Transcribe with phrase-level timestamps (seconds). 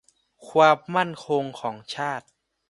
[0.49, 2.25] ความมั่นคงของชาติ